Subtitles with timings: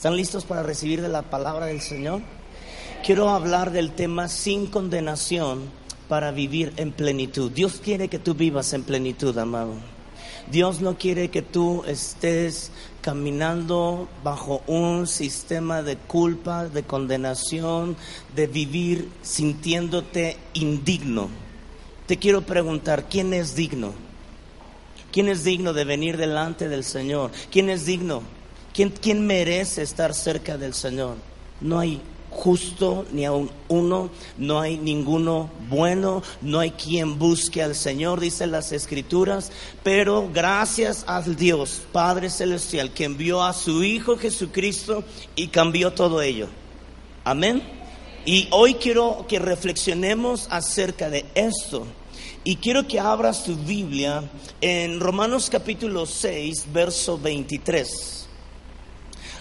[0.00, 2.22] ¿Están listos para recibir de la palabra del Señor?
[3.04, 5.64] Quiero hablar del tema sin condenación
[6.08, 7.52] para vivir en plenitud.
[7.52, 9.74] Dios quiere que tú vivas en plenitud, amado.
[10.50, 12.72] Dios no quiere que tú estés
[13.02, 17.94] caminando bajo un sistema de culpa, de condenación,
[18.34, 21.28] de vivir sintiéndote indigno.
[22.06, 23.92] Te quiero preguntar, ¿quién es digno?
[25.12, 27.32] ¿Quién es digno de venir delante del Señor?
[27.50, 28.39] ¿Quién es digno?
[28.72, 31.16] ¿Quién, merece estar cerca del Señor?
[31.60, 37.74] No hay justo ni aun uno, no hay ninguno bueno, no hay quien busque al
[37.74, 39.50] Señor, dice las Escrituras,
[39.82, 45.02] pero gracias al Dios Padre Celestial que envió a su Hijo Jesucristo
[45.34, 46.48] y cambió todo ello.
[47.24, 47.62] Amén.
[48.24, 51.86] Y hoy quiero que reflexionemos acerca de esto.
[52.44, 54.22] Y quiero que abras tu Biblia
[54.60, 58.19] en Romanos capítulo 6, verso 23.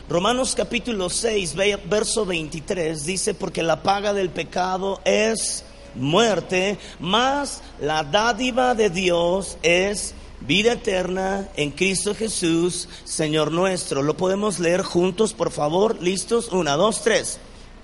[0.10, 1.54] Romanos capítulo 6,
[1.86, 9.60] verso 23 dice, porque la paga del pecado es muerte, mas la dádiva de Dios
[9.62, 14.02] es vida eterna en Cristo Jesús, Señor nuestro.
[14.02, 16.02] Lo podemos leer juntos, por favor.
[16.02, 16.52] ¿Listos?
[16.52, 17.38] Una, dos, tres.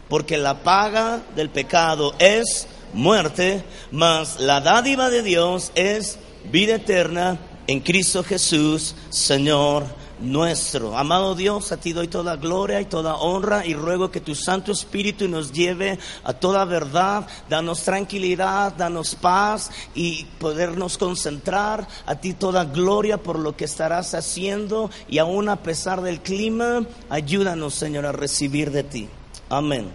[0.09, 6.17] Porque la paga del pecado es muerte, mas la dádiva de Dios es
[6.51, 10.97] vida eterna en Cristo Jesús, Señor nuestro.
[10.97, 14.71] Amado Dios, a ti doy toda gloria y toda honra y ruego que tu Santo
[14.71, 21.87] Espíritu nos lleve a toda verdad, danos tranquilidad, danos paz y podernos concentrar.
[22.05, 26.85] A ti toda gloria por lo que estarás haciendo y aún a pesar del clima,
[27.09, 29.09] ayúdanos Señor a recibir de ti.
[29.49, 29.91] Amén.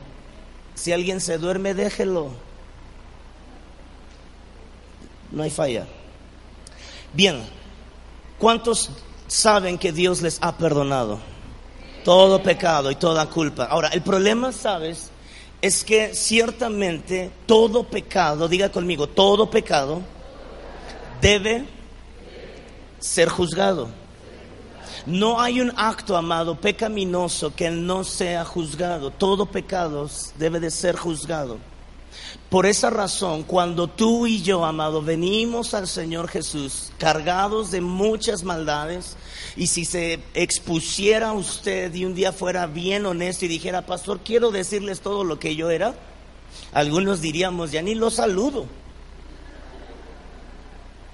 [0.74, 2.30] Si alguien se duerme, déjelo.
[5.30, 5.86] No hay falla.
[7.12, 7.42] Bien,
[8.38, 8.90] ¿cuántos
[9.30, 11.20] saben que Dios les ha perdonado
[12.04, 13.64] todo pecado y toda culpa.
[13.64, 15.10] Ahora, el problema, ¿sabes?
[15.62, 20.00] Es que ciertamente todo pecado, diga conmigo, todo pecado
[21.20, 21.64] debe
[22.98, 23.88] ser juzgado.
[25.06, 29.10] No hay un acto, amado, pecaminoso que no sea juzgado.
[29.10, 31.58] Todo pecado debe de ser juzgado.
[32.48, 38.42] Por esa razón, cuando tú y yo, amado, venimos al Señor Jesús cargados de muchas
[38.42, 39.16] maldades,
[39.56, 44.50] y si se expusiera usted y un día fuera bien honesto y dijera, pastor, quiero
[44.50, 45.94] decirles todo lo que yo era,
[46.72, 48.66] algunos diríamos, ya ni lo saludo.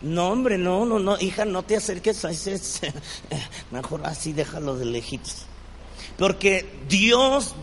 [0.00, 2.92] No, hombre, no, no, no, hija, no te acerques a ese,
[3.70, 5.44] mejor así déjalo de lejitos.
[6.16, 7.54] Porque Dios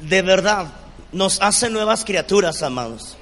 [0.00, 0.83] de verdad
[1.14, 3.16] nos hace nuevas criaturas, amados.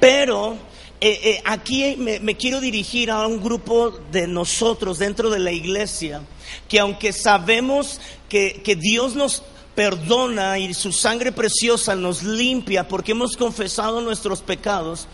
[0.00, 0.58] Pero
[1.00, 6.22] eh, eh, aquí me, quiero dirigir a un grupo de nosotros dentro de la iglesia,
[6.68, 9.42] que aunque sabemos que, Dios nos
[9.74, 15.06] perdona y su sangre preciosa nos limpia porque hemos confesado nuestros pecados,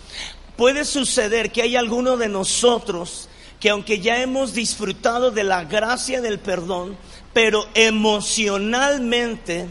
[0.57, 3.29] puede suceder que hay alguno de nosotros
[3.59, 6.97] que aunque ya hemos disfrutado de la gracia del perdón,
[7.33, 9.69] pero emocionalmente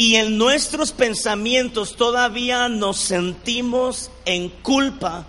[0.00, 5.26] y en nuestros pensamientos todavía nos sentimos en culpa.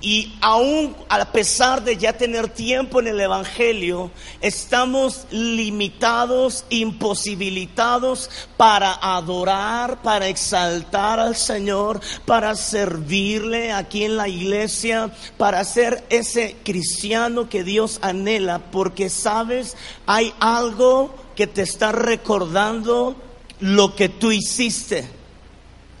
[0.00, 4.10] Y aún a pesar de ya tener tiempo en el Evangelio,
[4.40, 15.12] estamos limitados, imposibilitados para adorar, para exaltar al Señor, para servirle aquí en la iglesia,
[15.38, 19.76] para ser ese cristiano que Dios anhela, porque sabes,
[20.06, 23.30] hay algo que te está recordando
[23.62, 25.08] lo que tú hiciste.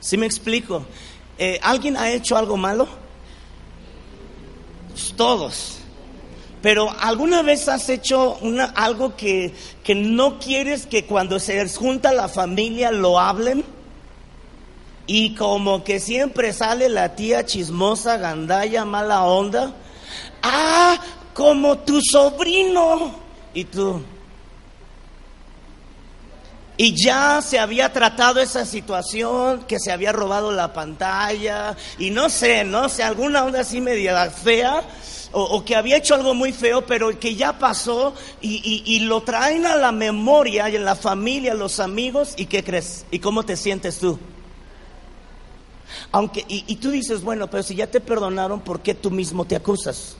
[0.00, 0.84] ¿Sí me explico?
[1.38, 2.88] Eh, ¿Alguien ha hecho algo malo?
[5.16, 5.78] Todos.
[6.60, 12.12] Pero ¿alguna vez has hecho una, algo que, que no quieres que cuando se junta
[12.12, 13.64] la familia lo hablen?
[15.06, 19.72] Y como que siempre sale la tía chismosa, gandalla, mala onda.
[20.42, 21.00] Ah,
[21.34, 23.14] como tu sobrino.
[23.54, 24.02] Y tú,
[26.76, 32.30] y ya se había tratado esa situación, que se había robado la pantalla, y no
[32.30, 34.82] sé, no sé, alguna onda así media fea,
[35.34, 39.76] o, que había hecho algo muy feo, pero que ya pasó, y, lo traen a
[39.76, 43.04] la memoria, y en la familia, los amigos, ¿y qué crees?
[43.10, 44.18] ¿Y cómo te sientes tú?
[46.10, 49.44] Aunque, y, y tú dices, bueno, pero si ya te perdonaron, ¿por qué tú mismo
[49.44, 50.16] te acusas?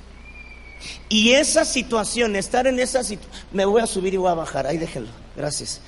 [1.09, 4.67] Y esa situación, estar en esa situación, me voy a subir y voy a bajar,
[4.67, 5.81] ahí déjelo, gracias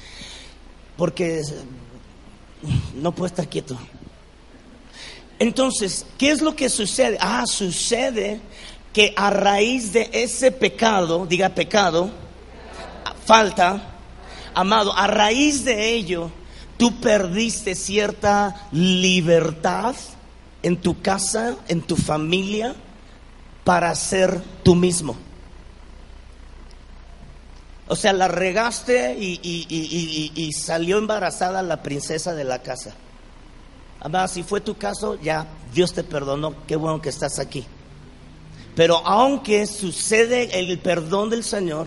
[0.96, 1.43] porque
[2.94, 3.79] no puedo estar quieto.
[5.38, 7.19] Entonces, ¿qué es lo que sucede?
[7.20, 8.41] Ah, sucede
[8.93, 12.11] que a raíz de ese pecado, diga pecado,
[13.26, 13.82] falta,
[14.55, 16.31] amado, a raíz de ello,
[16.76, 19.96] tú perdiste cierta libertad
[20.62, 22.75] en tu casa, en tu familia,
[23.64, 25.17] para ser tú mismo.
[27.87, 32.95] O sea, la regaste y, salió embarazada la princesa de la casa.
[34.01, 37.65] Amada, si fue tu caso, ya Dios te perdonó, qué bueno que estás aquí.
[38.75, 41.87] Pero aunque sucede el perdón del Señor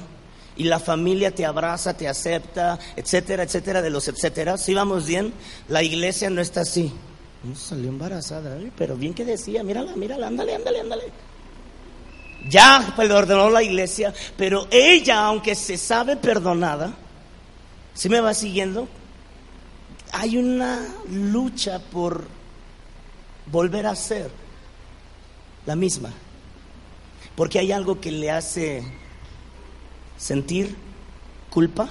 [0.55, 5.33] y la familia te abraza, te acepta, etcétera, etcétera, de los etcétera, si vamos bien,
[5.67, 6.91] la iglesia no está así.
[7.55, 11.03] salió embarazada, pero bien que decía, mírala, mírala, ándale, ándale, ándale.
[12.49, 16.93] Ya perdonó la iglesia, pero ella, aunque se sabe perdonada,
[17.93, 18.87] si me va siguiendo?
[20.11, 20.79] Hay una
[21.09, 22.27] lucha por
[23.51, 24.31] volver a ser
[25.65, 26.11] la misma.
[27.35, 28.83] Porque hay algo que le hace
[30.17, 30.75] sentir
[31.49, 31.89] culpa,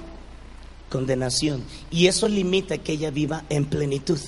[0.91, 1.63] condenación.
[1.91, 4.21] Y eso limita que ella viva en plenitud.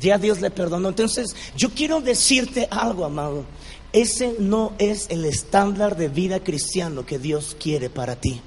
[0.00, 0.88] Ya Dios le perdonó.
[0.88, 3.44] Entonces, yo quiero decirte algo, amado.
[3.92, 8.40] Ese no es el estándar de vida cristiano que Dios quiere para ti.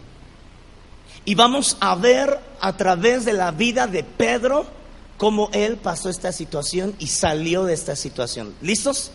[1.25, 4.65] Y vamos a ver a través de la vida de Pedro
[5.17, 8.55] cómo él pasó esta situación y salió de esta situación.
[8.61, 9.11] ¿Listos?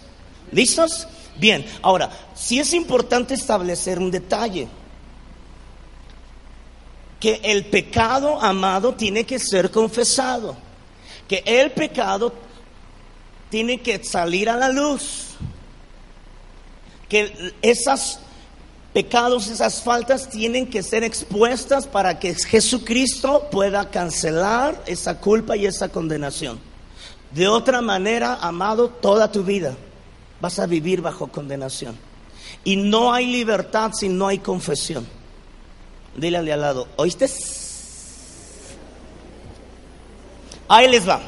[0.52, 1.06] ¿Listos?
[1.38, 4.68] Bien, ahora, sí es importante establecer un detalle.
[7.20, 10.56] Que el pecado, amado, tiene que ser confesado.
[11.26, 12.32] Que el pecado
[13.50, 15.27] tiene que salir a la luz
[17.08, 18.20] que esos
[18.92, 25.66] pecados, esas faltas tienen que ser expuestas para que Jesucristo pueda cancelar esa culpa y
[25.66, 26.58] esa condenación.
[27.30, 29.76] De otra manera, amado, toda tu vida
[30.40, 31.96] vas a vivir bajo condenación.
[32.64, 35.06] Y no hay libertad si no hay confesión.
[36.16, 37.28] Dile al lado, ¿oíste?
[40.68, 41.20] Ahí les va.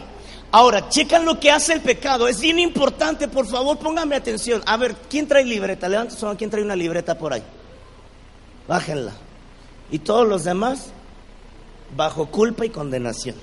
[0.52, 2.26] Ahora, checan lo que hace el pecado.
[2.26, 4.62] Es bien importante, por favor, pónganme atención.
[4.66, 5.88] A ver, ¿quién trae libreta?
[5.88, 7.42] Levanten su ¿quién trae una libreta por ahí?
[8.66, 9.12] Bájenla.
[9.92, 10.90] Y todos los demás,
[11.96, 13.36] bajo culpa y condenación.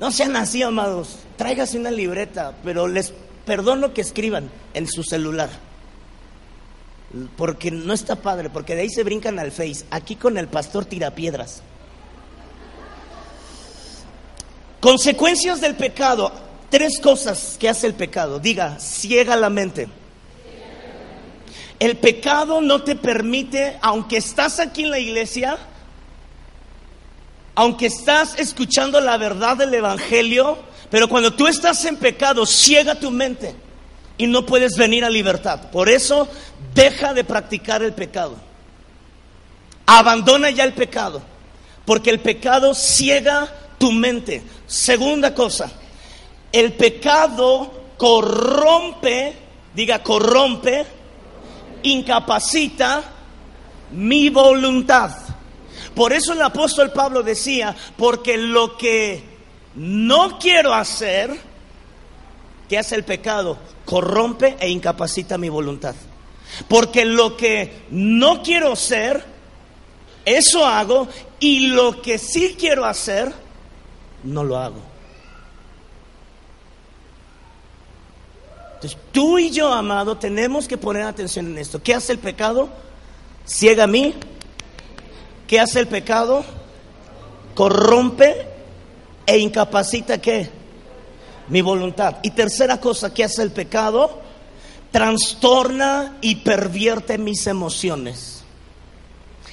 [0.00, 1.18] no sean así, amados.
[1.36, 3.14] Tráigase una libreta, pero les
[3.46, 5.48] perdono que escriban en su celular.
[7.38, 9.86] Porque no está padre, porque de ahí se brincan al Face.
[9.90, 11.62] Aquí con el pastor tira piedras.
[14.80, 16.32] Consecuencias del pecado.
[16.70, 18.38] Tres cosas que hace el pecado.
[18.38, 19.88] Diga, ciega la mente.
[21.78, 25.58] El pecado no te permite, aunque estás aquí en la iglesia,
[27.54, 30.58] aunque estás escuchando la verdad del Evangelio,
[30.90, 33.54] pero cuando tú estás en pecado, ciega tu mente
[34.18, 35.70] y no puedes venir a libertad.
[35.70, 36.28] Por eso,
[36.74, 38.36] deja de practicar el pecado.
[39.84, 41.22] Abandona ya el pecado,
[41.84, 44.42] porque el pecado ciega tu mente.
[44.66, 45.70] Segunda cosa,
[46.50, 49.34] el pecado corrompe,
[49.74, 50.84] diga corrompe,
[51.82, 53.02] incapacita
[53.92, 55.10] mi voluntad.
[55.94, 59.22] Por eso el apóstol Pablo decía, porque lo que
[59.76, 61.38] no quiero hacer,
[62.68, 65.94] que hace el pecado, corrompe e incapacita mi voluntad.
[66.68, 69.24] Porque lo que no quiero hacer,
[70.24, 71.08] eso hago,
[71.38, 73.32] y lo que sí quiero hacer,
[74.26, 74.80] no lo hago.
[78.74, 81.82] Entonces, tú y yo, amado, tenemos que poner atención en esto.
[81.82, 82.68] ¿Qué hace el pecado?
[83.46, 84.14] Ciega a mí.
[85.46, 86.44] ¿Qué hace el pecado?
[87.54, 88.46] Corrompe
[89.24, 90.50] e incapacita qué?
[91.48, 92.18] Mi voluntad.
[92.22, 94.20] Y tercera cosa, ¿qué hace el pecado?
[94.90, 98.44] Trastorna y pervierte mis emociones.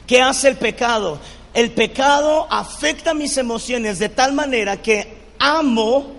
[0.06, 1.20] ¿Qué hace el pecado?
[1.54, 6.12] El pecado afecta mis emociones de tal manera que amo,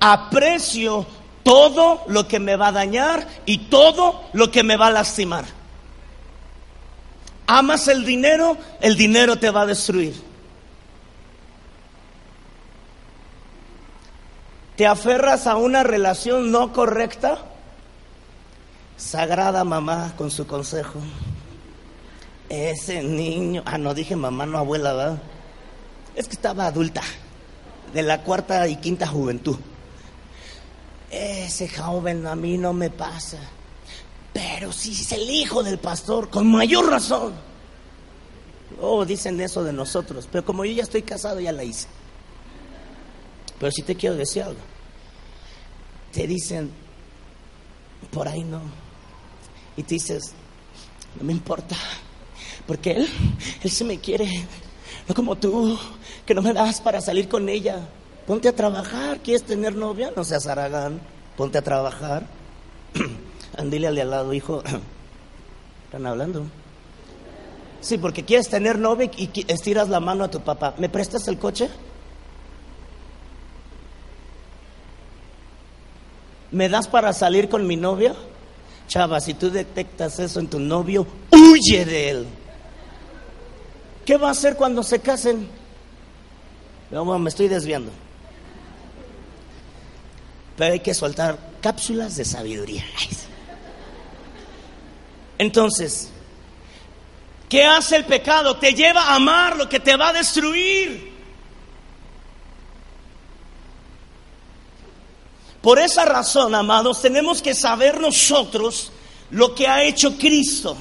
[0.00, 1.06] aprecio
[1.42, 5.44] todo lo que me va a dañar y todo lo que me va a lastimar.
[7.46, 10.30] Amas el dinero, el dinero te va a destruir.
[14.76, 17.38] ¿Te aferras a una relación no correcta?
[18.96, 21.00] Sagrada mamá con su consejo.
[22.50, 25.22] Ese niño, ah, no dije mamá, no abuela, ¿verdad?
[26.16, 27.00] Es que estaba adulta,
[27.94, 29.56] de la cuarta y quinta juventud.
[31.12, 33.38] Ese joven a mí no me pasa,
[34.32, 37.34] pero si es el hijo del pastor, con mayor razón.
[38.80, 41.86] Oh, dicen eso de nosotros, pero como yo ya estoy casado, ya la hice.
[43.60, 44.60] Pero si te quiero decir algo,
[46.10, 46.72] te dicen,
[48.10, 48.60] por ahí no,
[49.76, 50.32] y te dices,
[51.16, 51.76] no me importa
[52.70, 53.08] Porque él,
[53.64, 54.28] él se me quiere,
[55.08, 55.76] no como tú,
[56.24, 57.80] que no me das para salir con ella.
[58.28, 60.12] Ponte a trabajar, ¿quieres tener novia?
[60.14, 61.00] No seas aragán,
[61.36, 62.28] ponte a trabajar.
[63.58, 64.62] Andile al de al lado, hijo.
[65.86, 66.44] Están hablando.
[67.80, 70.76] Sí, porque quieres tener novia y estiras la mano a tu papá.
[70.78, 71.68] ¿Me prestas el coche?
[76.52, 78.14] ¿Me das para salir con mi novia?
[78.86, 82.26] Chava, si tú detectas eso en tu novio, huye de él.
[84.10, 85.48] ¿Qué va a hacer cuando se casen?
[86.90, 87.92] No, me estoy desviando.
[90.56, 92.84] Pero hay que soltar cápsulas de sabiduría.
[95.38, 96.10] Entonces,
[97.48, 98.56] ¿qué hace el pecado?
[98.56, 101.12] Te lleva a amar lo que te va a destruir.
[105.62, 108.90] Por esa razón, amados, tenemos que saber nosotros
[109.30, 110.76] lo que ha hecho Cristo.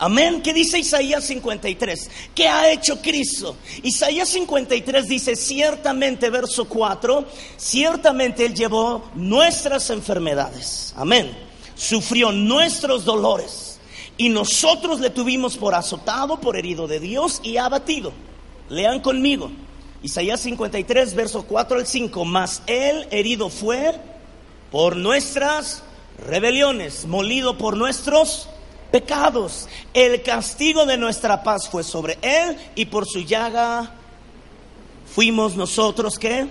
[0.00, 0.40] Amén.
[0.40, 2.10] ¿Qué dice Isaías 53?
[2.34, 3.56] ¿Qué ha hecho Cristo?
[3.82, 7.26] Isaías 53 dice, ciertamente, verso 4,
[7.58, 10.94] ciertamente Él llevó nuestras enfermedades.
[10.96, 11.36] Amén.
[11.74, 13.78] Sufrió nuestros dolores.
[14.16, 18.14] Y nosotros le tuvimos por azotado, por herido de Dios y abatido.
[18.70, 19.50] Lean conmigo.
[20.02, 22.24] Isaías 53, verso 4 al 5.
[22.24, 24.00] Mas Él herido fue
[24.70, 25.82] por nuestras
[26.26, 28.48] rebeliones, molido por nuestros
[28.90, 29.68] pecados.
[29.94, 33.90] El castigo de nuestra paz fue sobre él y por su llaga
[35.14, 36.46] fuimos nosotros que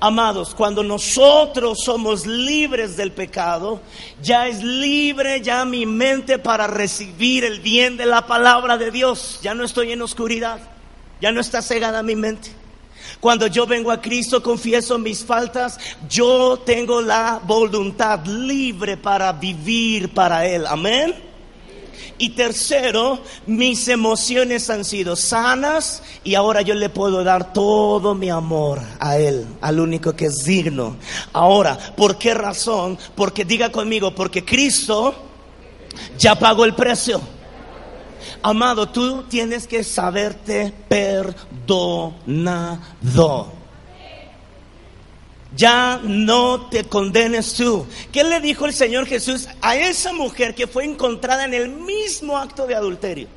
[0.00, 3.80] Amados, cuando nosotros somos libres del pecado,
[4.22, 9.40] ya es libre ya mi mente para recibir el bien de la palabra de Dios.
[9.42, 10.60] Ya no estoy en oscuridad,
[11.20, 12.50] ya no está cegada mi mente.
[13.18, 20.14] Cuando yo vengo a Cristo, confieso mis faltas, yo tengo la voluntad libre para vivir
[20.14, 20.64] para Él.
[20.68, 21.27] Amén.
[22.18, 28.30] Y tercero, mis emociones han sido sanas y ahora yo le puedo dar todo mi
[28.30, 30.96] amor a Él, al único que es digno.
[31.32, 32.98] Ahora, ¿por qué razón?
[33.14, 35.14] Porque diga conmigo, porque Cristo
[36.18, 37.20] ya pagó el precio.
[38.42, 42.28] Amado, tú tienes que saberte perdonado.
[45.56, 47.86] Ya no te condenes tú.
[48.12, 52.36] ¿Qué le dijo el Señor Jesús a esa mujer que fue encontrada en el mismo
[52.36, 53.28] acto de adulterio?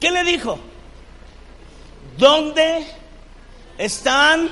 [0.00, 0.58] ¿Qué le dijo?
[2.18, 2.86] ¿Dónde
[3.78, 4.48] están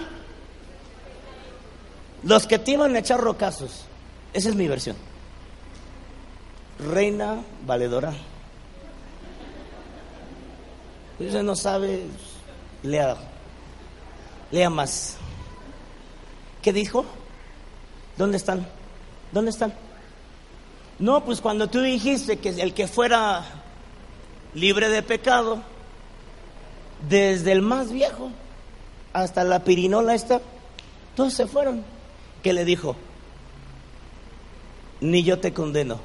[2.23, 3.85] los que te iban a echar rocazos?
[4.33, 4.97] Esa es mi versión.
[6.79, 8.13] Reina Valedora.
[11.19, 12.05] Usted no sabe,
[12.85, 13.17] lea,
[14.51, 15.17] lea más.
[16.63, 17.05] ¿Qué dijo?
[18.17, 18.67] ¿Dónde están?
[19.33, 19.75] ¿Dónde están?
[20.99, 23.45] No, pues cuando tú dijiste que el que fuera
[24.55, 25.63] libre de pecado,
[27.09, 28.31] desde el más viejo
[29.13, 30.41] hasta la pirinola esta,
[31.15, 31.85] todos se fueron.
[32.43, 32.97] ¿Qué le dijo?
[35.01, 36.01] Ni yo te condeno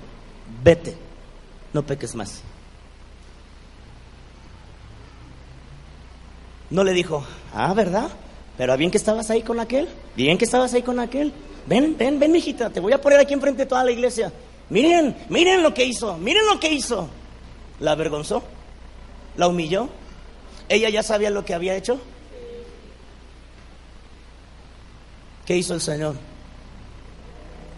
[0.63, 0.95] vete,
[1.73, 2.41] no peques más.
[6.69, 7.23] No le dijo,
[7.53, 8.09] ah, ¿verdad?
[8.57, 11.33] Pero bien que estabas ahí con aquel, bien que estabas ahí con aquel.
[11.65, 14.31] Ven, ven, ven, mijita, te voy a poner aquí enfrente de toda la iglesia.
[14.69, 17.09] Miren, miren lo que hizo, miren lo que hizo.
[17.79, 18.43] La avergonzó,
[19.37, 19.89] la humilló.
[20.69, 21.99] Ella ya sabía lo que había hecho.
[25.45, 26.15] ¿Qué hizo el Señor?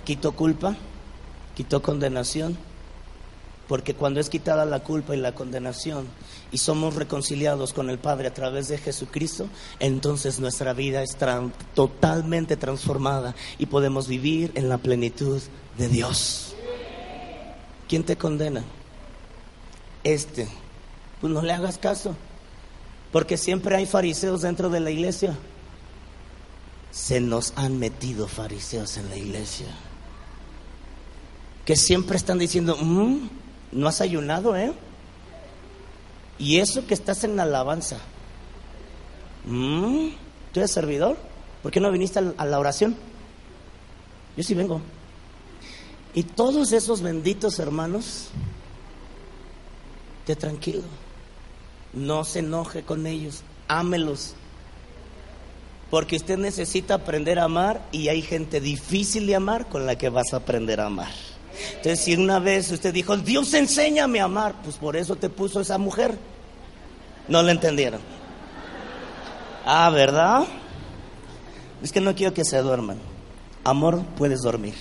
[0.03, 0.75] Quitó culpa,
[1.55, 2.57] quitó condenación,
[3.67, 6.07] porque cuando es quitada la culpa y la condenación
[6.55, 9.49] y somos reconciliados con el Padre a través de Jesucristo,
[9.81, 11.17] entonces nuestra vida es
[11.73, 15.41] totalmente transformada y podemos vivir en la plenitud
[15.77, 16.55] de Dios.
[17.89, 18.63] ¿Quién te condena?
[20.05, 20.47] Este.
[21.19, 22.15] Pues no le hagas caso,
[23.11, 25.37] porque siempre hay fariseos dentro de la iglesia.
[26.89, 29.67] Se nos han metido fariseos en la iglesia
[31.65, 33.27] que siempre están diciendo, mm,
[33.73, 34.71] no has ayunado, ¿eh?
[36.37, 37.97] Y eso que estás en alabanza.
[39.45, 40.09] Mm,
[40.51, 41.17] ¿Tú eres servidor?
[41.61, 42.95] ¿Por qué no viniste a la oración?
[44.35, 44.81] Yo sí vengo.
[46.13, 48.29] Y todos esos benditos hermanos,
[50.25, 50.83] te tranquilo.
[51.93, 54.33] No se enoje con ellos, ámelos.
[55.89, 60.09] Porque usted necesita aprender a amar y hay gente difícil de amar con la que
[60.09, 61.11] vas a aprender a amar.
[61.75, 65.61] Entonces, si una vez usted dijo, Dios enséñame a amar, pues por eso te puso
[65.61, 66.17] esa mujer.
[67.27, 68.01] No lo entendieron.
[69.65, 70.45] Ah, ¿verdad?
[71.81, 72.97] Es que no quiero que se duerman.
[73.63, 74.75] Amor, puedes dormir.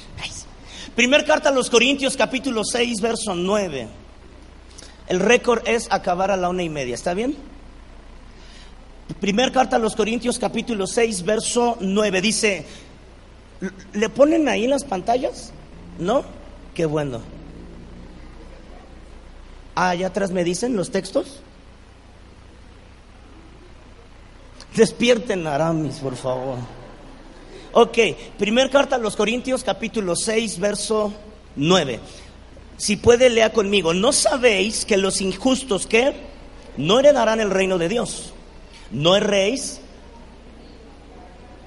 [0.95, 3.88] Primer carta a los Corintios, capítulo 6, verso 9.
[5.09, 7.37] El récord es acabar a la una y media, ¿está bien?
[9.21, 12.64] Primer carta a los Corintios capítulo 6, verso 9, dice,
[13.93, 15.52] ¿le ponen ahí en las pantallas?
[15.99, 16.25] ¿No?
[16.75, 17.21] Qué bueno.
[19.76, 21.40] Ah, allá atrás me dicen los textos.
[24.75, 26.59] Despierten Aramis, por favor.
[27.73, 27.99] Ok,
[28.38, 31.12] primer carta a los Corintios capítulo 6, verso
[31.57, 32.00] 9.
[32.76, 33.95] Si puede, lea conmigo.
[33.95, 36.12] ¿No sabéis que los injustos que
[36.76, 38.33] no heredarán el reino de Dios?
[38.90, 39.81] No erréis,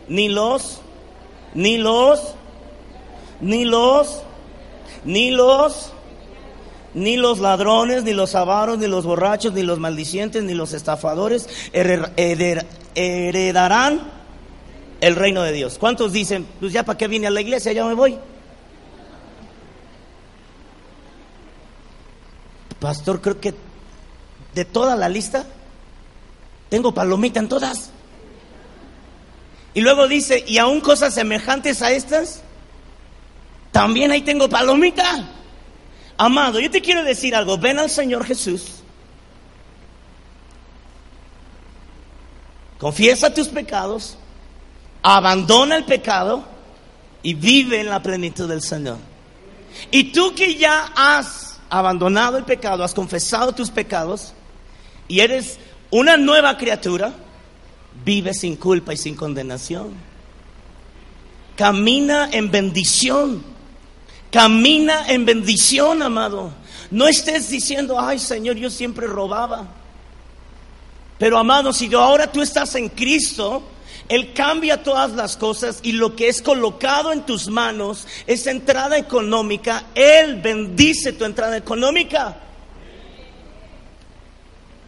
[0.07, 0.79] ni los,
[1.53, 2.35] ni los,
[3.41, 4.23] ni los,
[5.05, 5.91] ni los,
[6.93, 11.47] ni los ladrones, ni los avaros, ni los borrachos, ni los maldicientes, ni los estafadores
[12.95, 14.01] heredarán
[15.01, 15.77] el reino de Dios.
[15.77, 18.17] ¿Cuántos dicen, pues ya para qué vine a la iglesia, ya me voy?
[22.79, 23.53] Pastor, creo que
[24.53, 25.45] de toda la lista
[26.69, 27.91] tengo palomita en todas.
[29.73, 32.41] Y luego dice, y aún cosas semejantes a estas,
[33.71, 35.29] también ahí tengo palomita.
[36.17, 38.81] Amado, yo te quiero decir algo, ven al Señor Jesús,
[42.79, 44.17] confiesa tus pecados,
[45.03, 46.43] abandona el pecado
[47.21, 48.97] y vive en la plenitud del Señor.
[49.91, 54.33] Y tú que ya has abandonado el pecado, has confesado tus pecados
[55.07, 55.59] y eres
[55.91, 57.13] una nueva criatura,
[58.03, 59.93] vive sin culpa y sin condenación.
[61.55, 63.56] Camina en bendición.
[64.31, 66.51] Camina en bendición, amado.
[66.91, 69.67] No estés diciendo, ay Señor, yo siempre robaba.
[71.17, 73.63] Pero amado, si ahora tú estás en Cristo,
[74.09, 78.97] él cambia todas las cosas y lo que es colocado en tus manos, esa entrada
[78.97, 82.37] económica, Él bendice tu entrada económica.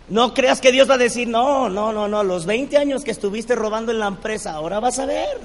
[0.08, 3.12] No creas que Dios va a decir, no, no, no, no, los 20 años que
[3.12, 5.38] estuviste robando en la empresa, ahora vas a ver,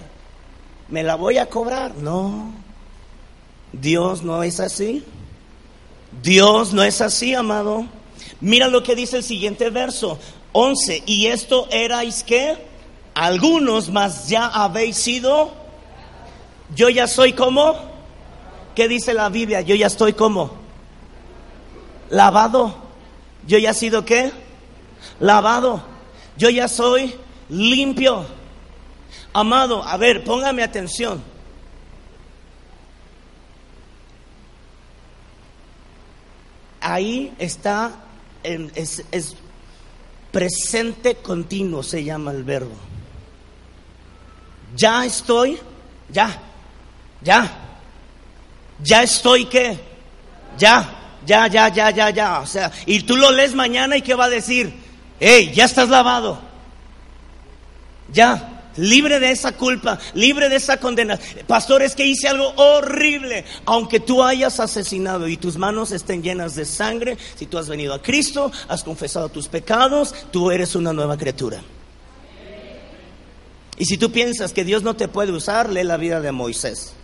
[0.88, 1.94] me la voy a cobrar.
[1.96, 2.52] No,
[3.80, 5.04] Dios no es así.
[6.22, 7.86] Dios no es así, amado.
[8.40, 10.18] Mira lo que dice el siguiente verso,
[10.52, 12.56] 11, y esto erais que
[13.14, 15.52] algunos más ya habéis sido.
[16.74, 17.74] Yo ya soy como.
[18.74, 19.60] ¿Qué dice la Biblia?
[19.60, 20.52] Yo ya estoy como.
[22.10, 22.74] Lavado.
[23.46, 24.32] Yo ya he sido qué?
[25.20, 25.82] Lavado.
[26.36, 27.14] Yo ya soy
[27.48, 28.26] limpio.
[29.32, 31.22] Amado, a ver, póngame atención.
[36.86, 37.92] Ahí está,
[38.42, 39.36] es, es
[40.30, 42.74] presente continuo, se llama el verbo.
[44.76, 45.58] Ya estoy,
[46.10, 46.38] ya,
[47.22, 47.50] ya.
[48.82, 49.78] Ya estoy qué?
[50.58, 50.94] Ya,
[51.24, 52.40] ya, ya, ya, ya, ya.
[52.40, 54.74] O sea, y tú lo lees mañana y qué va a decir?
[55.18, 56.38] Hey, ya estás lavado.
[58.12, 61.18] Ya, libre de esa culpa, libre de esa condena.
[61.46, 63.44] Pastor, es que hice algo horrible.
[63.64, 67.94] Aunque tú hayas asesinado y tus manos estén llenas de sangre, si tú has venido
[67.94, 71.62] a Cristo, has confesado tus pecados, tú eres una nueva criatura.
[73.76, 76.94] Y si tú piensas que Dios no te puede usar, lee la vida de Moisés.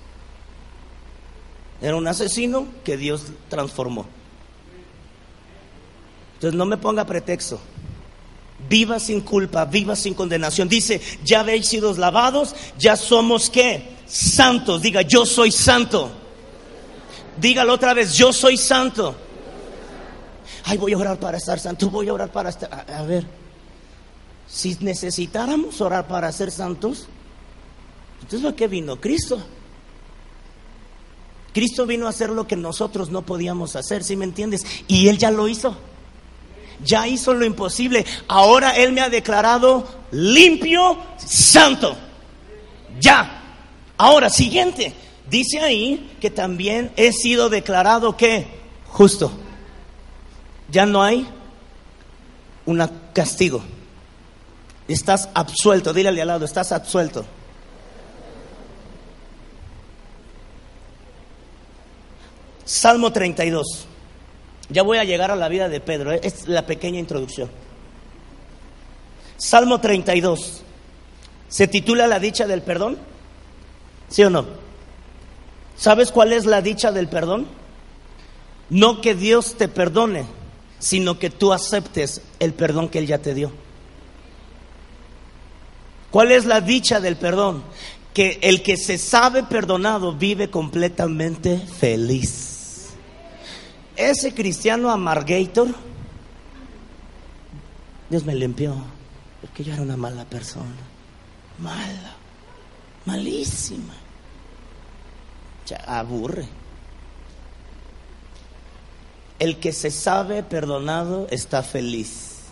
[1.83, 4.07] Era un asesino que Dios transformó.
[6.35, 7.61] Entonces no me ponga pretexto.
[8.69, 10.69] Viva sin culpa, viva sin condenación.
[10.69, 13.97] Dice, ya habéis sido lavados, ya somos qué?
[14.07, 14.83] Santos.
[14.83, 16.11] Diga, yo soy santo.
[17.41, 19.17] Dígalo otra vez, yo soy santo.
[20.65, 22.87] Ay, voy a orar para estar santo, voy a orar para estar...
[22.89, 23.27] a ver,
[24.49, 27.07] si necesitáramos orar para ser santos,
[28.21, 29.01] entonces ¿lo que vino?
[29.01, 29.43] Cristo.
[31.53, 34.65] Cristo vino a hacer lo que nosotros no podíamos hacer, ¿sí me entiendes?
[34.87, 35.77] Y Él ya lo hizo.
[36.85, 38.05] Ya hizo lo imposible.
[38.29, 41.97] Ahora Él me ha declarado limpio, santo.
[43.01, 43.43] Ya.
[43.97, 44.95] Ahora, siguiente.
[45.29, 48.47] Dice ahí que también he sido declarado que
[48.89, 49.31] justo.
[50.71, 51.27] Ya no hay
[52.67, 53.63] un castigo.
[54.89, 55.93] Estás absuelto.
[55.93, 57.25] Dile al lado, estás absuelto.
[62.65, 63.87] Salmo 32.
[64.71, 66.13] Ya voy a llegar a la vida de Pedro.
[66.13, 66.21] ¿eh?
[66.23, 67.51] Es la pequeña introducción.
[69.37, 70.63] Salmo 32.
[71.49, 72.99] ¿Se titula La dicha del perdón?
[74.09, 74.47] ¿Sí o no?
[75.77, 77.47] ¿Sabes cuál es la dicha del perdón?
[78.69, 80.27] No que Dios te perdone,
[80.79, 83.51] sino que tú aceptes el perdón que Él ya te dio.
[86.11, 87.65] ¿Cuál es la dicha del perdón?
[88.13, 92.50] Que el que se sabe perdonado vive completamente feliz.
[94.01, 95.69] Ese cristiano amargator
[98.09, 98.75] Dios me limpió,
[99.41, 100.75] porque yo era una mala persona,
[101.59, 102.17] mala,
[103.07, 103.95] malísima.
[105.87, 106.49] Aburre.
[109.39, 112.47] El que se sabe perdonado está feliz.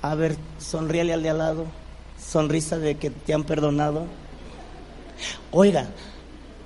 [0.00, 1.66] A ver, sonríale al de al lado.
[2.18, 4.06] Sonrisa de que te han perdonado.
[5.50, 5.90] Oiga,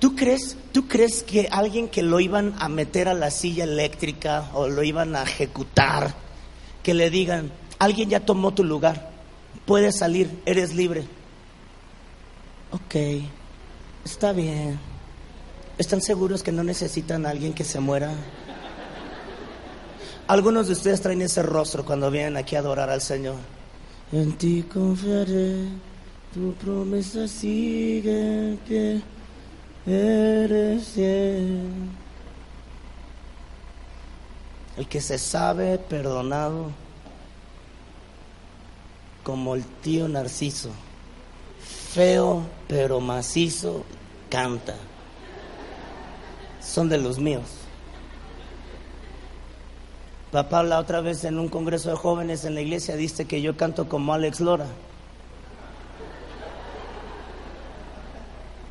[0.05, 4.51] ¿tú crees, ¿tú crees que alguien que lo iban a meter a la silla eléctrica
[4.53, 6.13] o lo iban a ejecutar,
[6.83, 9.09] que le digan, alguien ya tomó tu lugar,
[9.65, 11.07] puedes salir, eres libre?
[12.69, 13.23] Ok,
[14.05, 14.77] está bien.
[15.79, 18.13] ¿Están seguros que no necesitan a alguien que se muera?
[20.27, 23.37] Algunos de ustedes traen ese rostro cuando vienen aquí a adorar al Señor.
[24.11, 25.65] En ti confiaré,
[26.31, 28.59] tu promesa sigue
[29.85, 30.97] eres.
[30.97, 31.69] El
[34.89, 36.71] que se sabe perdonado
[39.23, 40.69] como el tío Narciso,
[41.93, 43.83] feo pero macizo,
[44.29, 44.75] canta.
[46.61, 47.45] Son de los míos.
[50.31, 53.55] Papá la otra vez en un congreso de jóvenes en la iglesia dice que yo
[53.55, 54.67] canto como Alex Lora.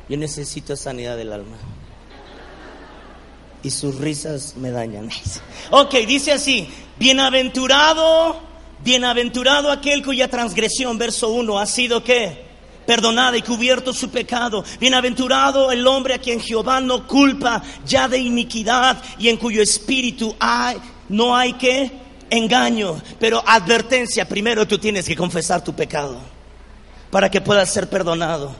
[0.09, 1.57] Yo necesito sanidad del alma.
[3.63, 5.09] Y sus risas me dañan.
[5.71, 8.39] Ok, dice así, bienaventurado,
[8.83, 12.45] bienaventurado aquel cuya transgresión, verso 1, ha sido que
[12.85, 14.63] perdonada y cubierto su pecado.
[14.79, 20.35] Bienaventurado el hombre a quien Jehová no culpa ya de iniquidad y en cuyo espíritu
[20.39, 20.77] hay
[21.09, 21.91] no hay que
[22.29, 26.17] engaño, pero advertencia, primero tú tienes que confesar tu pecado
[27.11, 28.55] para que puedas ser perdonado,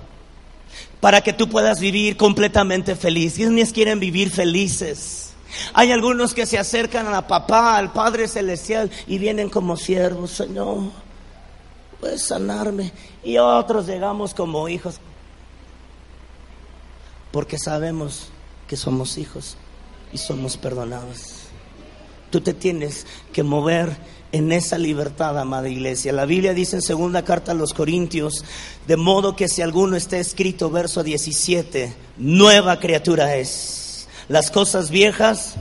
[1.00, 3.36] para que tú puedas vivir completamente feliz.
[3.36, 5.34] Quienes quieren vivir felices.
[5.74, 10.92] Hay algunos que se acercan a papá, al Padre Celestial y vienen como siervos, Señor,
[12.00, 12.92] puedes sanarme.
[13.24, 15.00] Y otros llegamos como hijos,
[17.32, 18.30] porque sabemos
[18.68, 19.58] que somos hijos
[20.12, 21.45] y somos perdonados.
[22.36, 23.95] Tú te tienes que mover
[24.34, 26.12] en esa libertad, amada iglesia.
[26.12, 28.43] La Biblia dice en segunda carta a los Corintios,
[28.86, 34.10] de modo que si alguno está escrito, verso 17, nueva criatura es.
[34.28, 35.56] Las cosas viejas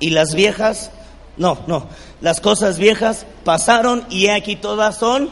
[0.00, 0.90] y las viejas,
[1.38, 1.88] no, no,
[2.20, 5.30] las cosas viejas pasaron y aquí todas son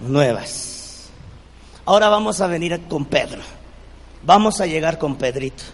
[0.00, 1.10] nuevas.
[1.84, 3.42] Ahora vamos a venir con Pedro.
[4.22, 5.64] Vamos a llegar con Pedrito.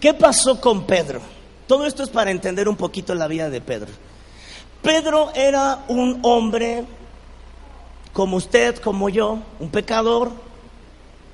[0.00, 1.20] ¿Qué pasó con Pedro?
[1.68, 3.90] Todo esto es para entender un poquito la vida de Pedro.
[4.82, 6.84] Pedro era un hombre
[8.12, 10.32] como usted, como yo, un pecador,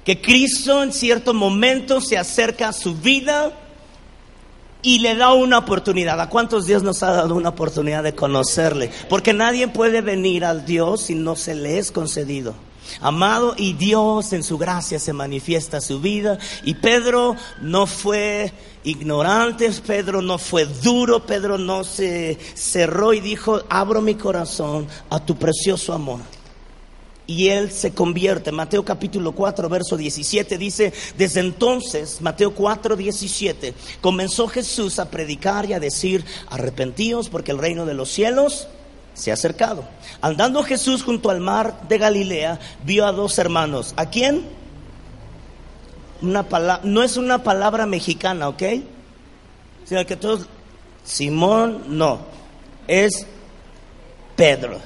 [0.04, 3.52] que Cristo en cierto momento se acerca a su vida
[4.82, 6.20] y le da una oportunidad.
[6.20, 8.90] ¿A cuántos Dios nos ha dado una oportunidad de conocerle?
[9.08, 12.54] Porque nadie puede venir al Dios si no se le es concedido.
[13.00, 18.52] Amado y Dios en su gracia se manifiesta su vida y Pedro no fue
[18.84, 25.24] ignorante, Pedro no fue duro, Pedro no se cerró y dijo, abro mi corazón a
[25.24, 26.20] tu precioso amor.
[27.26, 28.52] Y él se convierte.
[28.52, 35.64] Mateo capítulo 4, verso 17 dice, desde entonces, Mateo 4, 17, comenzó Jesús a predicar
[35.64, 38.68] y a decir, arrepentíos porque el reino de los cielos
[39.14, 39.84] se ha acercado.
[40.20, 43.94] Andando Jesús junto al mar de Galilea, vio a dos hermanos.
[43.96, 44.44] ¿A quién?
[46.20, 46.44] Una
[46.82, 48.62] no es una palabra mexicana, ¿ok?
[49.84, 50.46] Sino que todos,
[51.04, 52.20] Simón, no,
[52.86, 53.26] es
[54.36, 54.80] Pedro.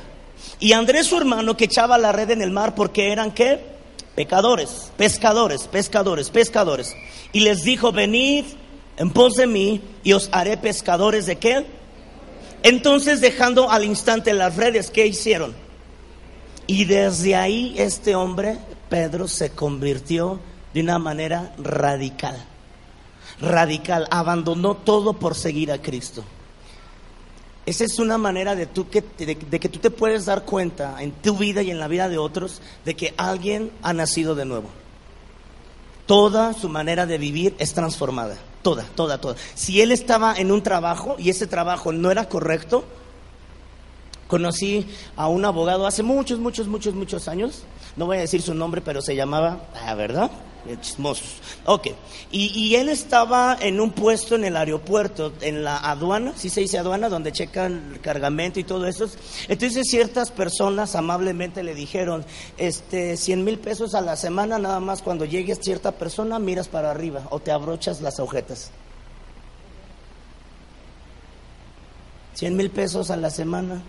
[0.60, 3.78] Y Andrés su hermano que echaba la red en el mar porque eran qué?
[4.14, 6.96] Pecadores, pescadores, pescadores, pescadores.
[7.32, 8.44] Y les dijo, venid
[8.96, 11.66] en pos de mí y os haré pescadores de qué?
[12.62, 15.54] Entonces dejando al instante las redes, ¿qué hicieron?
[16.66, 20.40] Y desde ahí este hombre, Pedro, se convirtió
[20.74, 22.44] de una manera radical.
[23.40, 26.24] Radical, abandonó todo por seguir a Cristo.
[27.64, 31.12] Esa es una manera de, tú que, de, que tú te puedes dar cuenta en
[31.12, 34.70] tu vida y en la vida de otros de que alguien ha nacido de nuevo.
[36.06, 38.36] Toda su manera de vivir es transformada.
[38.62, 39.36] Toda, toda, toda.
[39.54, 42.84] Si él estaba en un trabajo y ese trabajo no era correcto,
[44.26, 47.62] conocí a un abogado hace muchos, muchos, muchos, muchos años.
[47.96, 50.30] No voy a decir su nombre, pero se llamaba, ah, ¿verdad?
[50.80, 51.40] Chismosos.
[51.64, 51.88] Ok.
[52.30, 56.78] Y, él estaba en un puesto en el aeropuerto, en la aduana, si se dice
[56.78, 59.08] aduana, donde checan el cargamento y todo eso.
[59.48, 62.24] Entonces ciertas personas amablemente le dijeron,
[62.56, 66.90] este, 100 mil pesos a la semana, nada más cuando llegues cierta persona miras para
[66.90, 68.70] arriba o te abrochas las agujetas.
[72.34, 73.82] 100 mil pesos a la semana.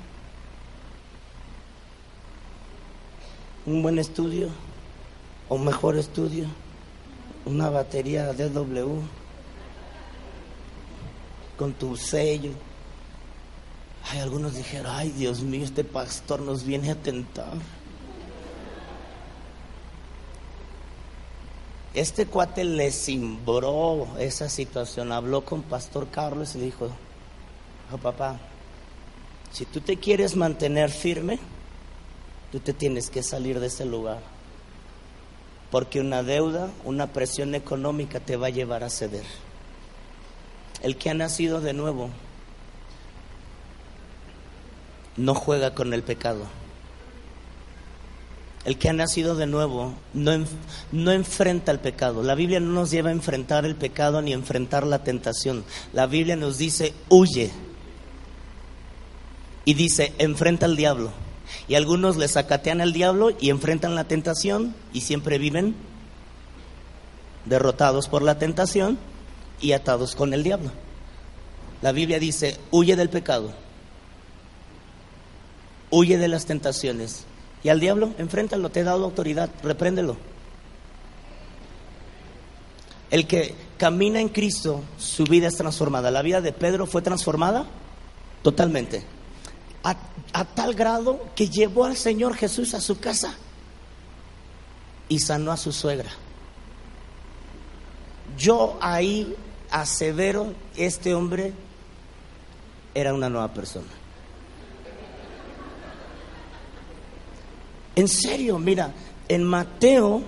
[3.65, 4.49] un buen estudio
[5.49, 6.45] o mejor estudio,
[7.45, 9.01] una batería DW
[11.57, 12.51] con tu sello.
[14.11, 17.53] Hay algunos dijeron, ay Dios mío, este pastor nos viene a tentar.
[21.93, 26.89] Este cuate le cimbró esa situación, habló con Pastor Carlos y le dijo,
[27.91, 28.39] oh, papá,
[29.51, 31.39] si tú te quieres mantener firme,
[32.51, 34.38] tú te tienes que salir de ese lugar.
[35.71, 39.25] Porque una deuda, una presión económica te va a llevar a ceder.
[40.81, 42.09] El que ha nacido de nuevo
[45.17, 46.45] no juega con el pecado.
[48.65, 50.45] El que ha nacido de nuevo no,
[50.91, 52.23] no, enfrenta el pecado.
[52.23, 55.63] La Biblia no nos lleva a enfrentar el pecado ni a enfrentar la tentación.
[55.93, 57.51] La Biblia nos dice, huye.
[59.65, 61.11] Y dice, enfrenta al diablo.
[61.67, 65.75] Y algunos le sacatean al diablo y enfrentan la tentación y siempre viven
[67.45, 68.97] derrotados por la tentación
[69.61, 70.71] y atados con el diablo.
[71.81, 73.51] La Biblia dice, huye del pecado,
[75.89, 77.25] huye de las tentaciones.
[77.63, 80.17] Y al diablo, enfréntalo, te he dado autoridad, repréndelo.
[83.11, 86.11] El que camina en Cristo, su vida es transformada.
[86.11, 87.65] La vida de Pedro fue transformada
[88.43, 89.03] totalmente.
[89.83, 89.95] A,
[90.45, 93.35] tal grado que llevó al Señor Jesús a su casa
[95.07, 96.11] y sanó a su suegra.
[98.37, 99.35] Yo ahí
[99.71, 101.53] asevero, este hombre
[102.93, 103.87] era una nueva persona.
[107.95, 108.93] En serio, mira,
[109.27, 110.21] en Mateo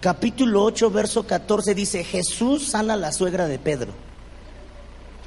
[0.00, 3.92] capítulo 8, verso 14 dice, Jesús sana a la suegra de Pedro.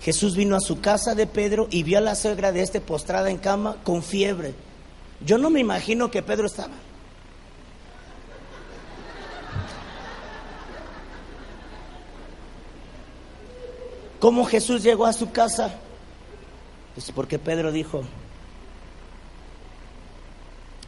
[0.04, 3.30] Jesús vino a su casa de Pedro y vio a la suegra de este postrada
[3.30, 4.54] en cama con fiebre.
[5.26, 6.74] Yo no me imagino que Pedro estaba.
[14.20, 15.74] ¿Cómo Jesús llegó a su casa?
[16.96, 18.04] Pues porque Pedro dijo,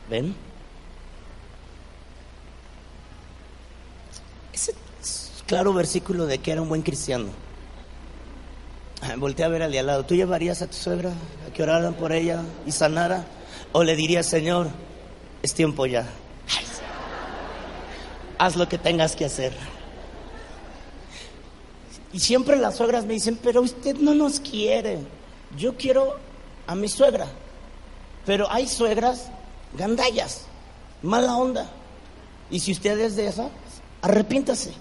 [0.09, 0.35] ven.
[4.51, 4.73] Ese
[5.47, 7.44] claro versículo de que era un buen cristiano.
[9.17, 10.05] Voltea a ver al de al lado.
[10.05, 13.25] ¿Tú llevarías a tu suegra a que oraran por ella y sanara?
[13.71, 14.67] ¿O le dirías, Señor,
[15.41, 16.07] es tiempo ya?
[18.37, 19.53] Haz lo que tengas que hacer.
[22.11, 24.99] Y siempre las suegras me dicen, pero usted no nos quiere.
[25.57, 26.17] Yo quiero
[26.67, 27.27] a mi suegra.
[28.25, 29.27] Pero hay suegras
[29.77, 30.45] gandallas,
[31.01, 31.69] mala onda.
[32.49, 33.49] Y si usted es de esa,
[34.01, 34.73] arrepiéntase.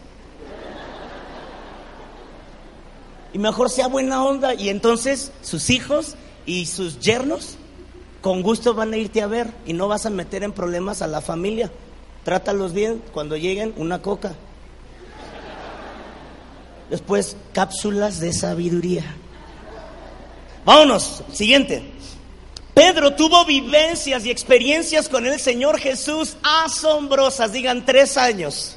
[3.35, 6.15] Y mejor sea buena onda y entonces sus hijos
[6.47, 7.57] y sus yernos
[8.23, 11.07] con gusto van a irte a ver y no vas a meter en problemas a
[11.07, 11.71] la familia.
[12.25, 14.35] Trátalos bien, cuando lleguen una coca.
[16.89, 19.05] Después, cápsulas de sabiduría.
[20.65, 21.83] Vámonos, siguiente.
[22.73, 28.77] Pedro tuvo vivencias y experiencias con el Señor Jesús asombrosas, digan tres años.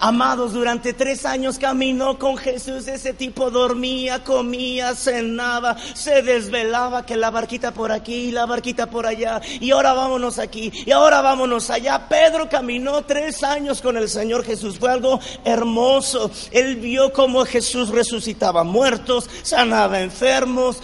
[0.00, 2.88] Amados, durante tres años caminó con Jesús.
[2.88, 9.06] Ese tipo dormía, comía, cenaba, se desvelaba, que la barquita por aquí, la barquita por
[9.06, 12.08] allá, y ahora vámonos aquí, y ahora vámonos allá.
[12.08, 14.78] Pedro caminó tres años con el Señor Jesús.
[14.78, 16.30] Fue algo hermoso.
[16.50, 20.78] Él vio cómo Jesús resucitaba muertos, sanaba enfermos,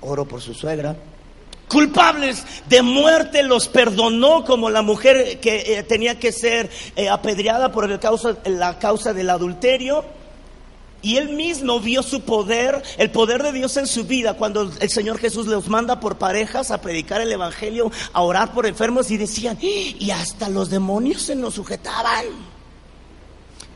[0.00, 0.96] oró por su suegra
[1.72, 7.72] culpables de muerte los perdonó como la mujer que eh, tenía que ser eh, apedreada
[7.72, 10.04] por la causa del adulterio.
[11.04, 14.88] Y él mismo vio su poder, el poder de Dios en su vida, cuando el
[14.88, 19.16] Señor Jesús los manda por parejas a predicar el Evangelio, a orar por enfermos y
[19.16, 22.26] decían, y hasta los demonios se nos sujetaban.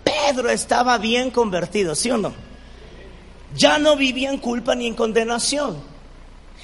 [0.04, 2.32] Pedro estaba bien convertido, ¿sí o no?
[3.56, 5.95] Ya no vivía en culpa ni en condenación.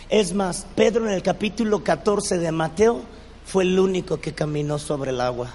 [0.09, 3.03] Es más, Pedro en el capítulo 14 de Mateo
[3.45, 5.51] fue el único que caminó sobre el agua.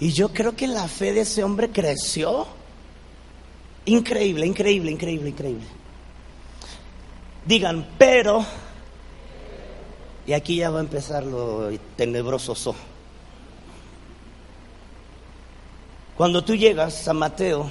[0.00, 2.46] Y yo creo que la fe de ese hombre creció.
[3.86, 5.66] Increíble, increíble, increíble, increíble.
[7.44, 8.44] Digan, pero,
[10.26, 12.74] y aquí ya va a empezar lo tenebroso.
[16.16, 17.70] Cuando tú llegas a Mateo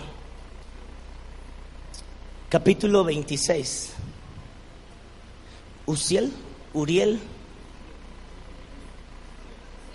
[2.54, 3.94] capítulo 26.
[5.88, 6.32] Uziel,
[6.76, 7.20] Uriel,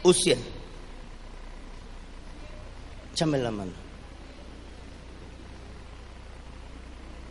[0.02, 0.40] Uziel.
[3.12, 3.70] Échame la mano.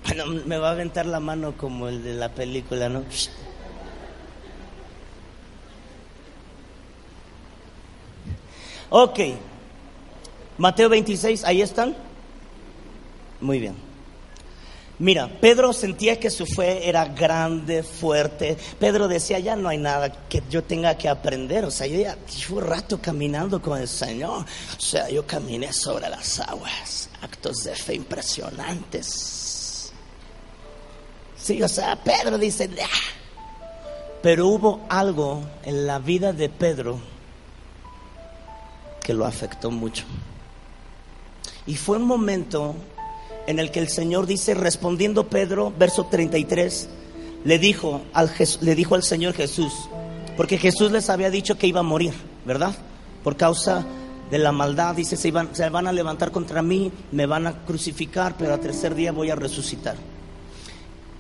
[0.06, 3.04] Bueno, me va a aventar la mano como el de la película, ¿no?
[8.92, 9.20] Ok.
[10.58, 11.98] Mateo 26, ahí están.
[13.42, 13.87] Muy bien.
[15.00, 18.58] Mira, Pedro sentía que su fe era grande, fuerte.
[18.80, 21.66] Pedro decía, ya no hay nada que yo tenga que aprender.
[21.66, 24.44] O sea, yo ya llevo rato caminando con el Señor.
[24.76, 27.10] O sea, yo caminé sobre las aguas.
[27.22, 29.92] Actos de fe impresionantes.
[31.38, 32.68] Sí, o sea, Pedro dice,
[34.24, 37.00] pero hubo algo en la vida de Pedro
[39.04, 40.06] que lo afectó mucho.
[41.68, 42.76] Y fue un momento
[43.48, 46.90] en el que el Señor dice, respondiendo Pedro, verso 33,
[47.46, 48.30] le dijo al,
[48.62, 49.74] le dijo al Señor Jesús,
[50.36, 52.14] porque Jesús les había dicho que iba a morir,
[52.46, 52.76] ¿verdad?
[53.24, 53.86] Por causa
[54.30, 58.36] de la maldad, dice, se, se van a levantar contra mí, me van a crucificar,
[58.38, 59.96] pero al tercer día voy a resucitar.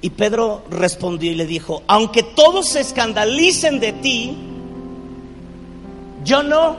[0.01, 4.37] Y Pedro respondió y le dijo, aunque todos se escandalicen de ti,
[6.23, 6.75] yo no.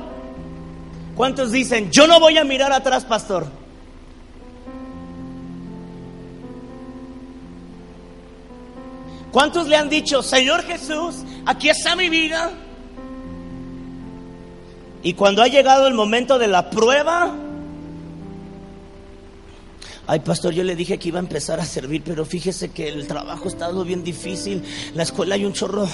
[1.16, 3.57] ¿Cuántos dicen, yo no voy a mirar atrás, pastor?
[9.32, 12.50] ¿Cuántos le han dicho, Señor Jesús, aquí está mi vida?
[15.02, 17.34] Y cuando ha llegado el momento de la prueba,
[20.06, 23.06] ay pastor, yo le dije que iba a empezar a servir, pero fíjese que el
[23.06, 24.64] trabajo ha estado bien difícil,
[24.94, 25.86] la escuela hay un chorro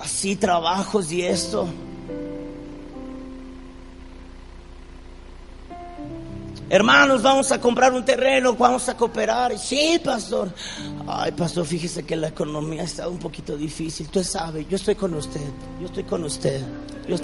[0.00, 1.68] así, trabajos y esto.
[6.72, 9.58] Hermanos, vamos a comprar un terreno, vamos a cooperar.
[9.58, 10.54] Sí, pastor.
[11.04, 14.06] Ay, pastor, fíjese que la economía estado un poquito difícil.
[14.06, 15.40] Usted sabe, yo estoy con usted.
[15.80, 16.62] Yo estoy con usted.
[17.08, 17.16] Yo...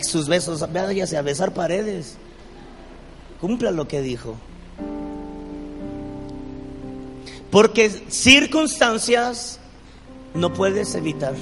[0.00, 2.16] sus besos, váyase a besar paredes.
[3.38, 4.34] Cumpla lo que dijo.
[7.50, 9.60] Porque circunstancias
[10.32, 11.34] no puedes evitar.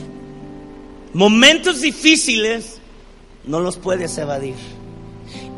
[1.12, 2.78] Momentos difíciles
[3.44, 4.56] no los puedes evadir.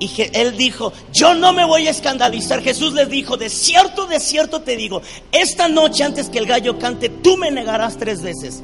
[0.00, 2.62] Y él dijo, yo no me voy a escandalizar.
[2.62, 6.78] Jesús les dijo, de cierto, de cierto te digo, esta noche antes que el gallo
[6.78, 8.62] cante, tú me negarás tres veces.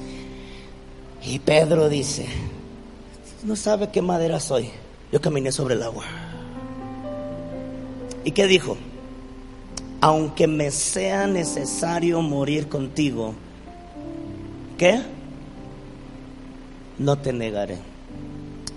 [1.22, 2.27] Y Pedro dice,
[3.44, 4.70] no sabe qué madera soy.
[5.12, 6.05] Yo caminé sobre el agua.
[8.25, 8.79] ¿Y qué dijo?
[10.01, 13.35] Aunque me sea necesario morir contigo,
[14.79, 15.03] ¿qué?
[16.99, 17.77] No te negaré.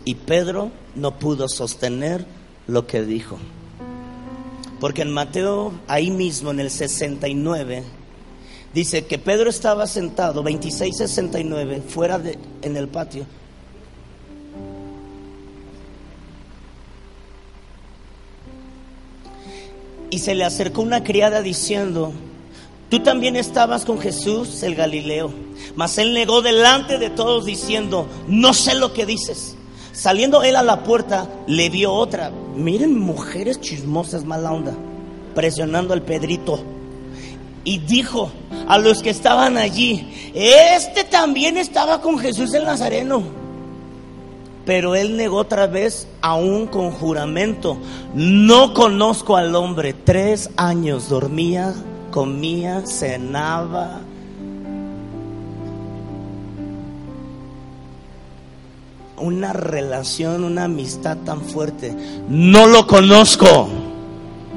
[0.04, 2.26] Y Pedro no pudo sostener
[2.70, 3.38] lo que dijo.
[4.80, 7.84] Porque en Mateo, ahí mismo en el 69,
[8.74, 13.26] dice que Pedro estaba sentado, 26-69, fuera de, en el patio.
[20.12, 22.14] Y se le acercó una criada diciendo,
[22.90, 25.32] tú también estabas con Jesús el Galileo.
[25.76, 29.56] Mas él negó delante de todos diciendo, no sé lo que dices.
[29.92, 32.32] Saliendo él a la puerta, le vio otra.
[32.56, 34.74] Miren, mujeres chismosas, mala onda,
[35.36, 36.60] presionando al Pedrito.
[37.64, 38.32] Y dijo
[38.68, 43.24] a los que estaban allí, este también estaba con Jesús el Nazareno.
[44.66, 47.78] Pero él negó otra vez, aún con juramento,
[48.14, 49.94] no conozco al hombre.
[49.94, 51.74] Tres años dormía,
[52.12, 54.02] comía, cenaba
[59.20, 61.94] una relación, una amistad tan fuerte.
[62.28, 63.70] No lo conozco.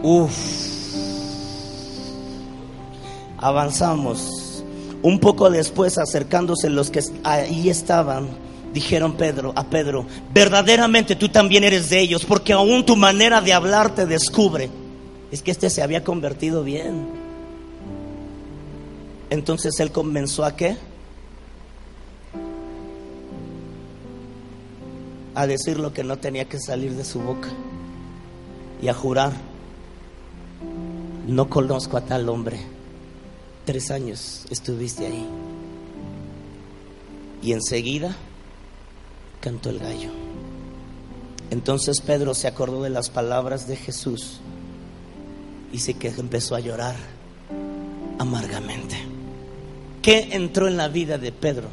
[0.03, 0.33] Uf.
[3.39, 4.65] Avanzamos.
[5.03, 8.29] Un poco después, acercándose los que ahí estaban,
[8.73, 13.53] dijeron Pedro a Pedro, verdaderamente tú también eres de ellos, porque aún tu manera de
[13.53, 14.71] hablar te descubre.
[15.33, 17.07] Es que este se había convertido bien.
[19.31, 20.77] Entonces él comenzó a qué?
[25.35, 27.49] A decir lo que no tenía que salir de su boca
[28.81, 29.33] y a jurar,
[31.27, 32.61] no conozco a tal hombre.
[33.65, 35.27] Tres años estuviste ahí.
[37.43, 38.15] Y enseguida
[39.41, 40.11] cantó el gallo.
[41.51, 44.41] Entonces Pedro se acordó de las palabras de Jesús
[45.73, 46.97] y sí que empezó a llorar
[48.19, 48.97] amargamente.
[50.01, 51.69] ¿Qué entró en la vida de Pedro?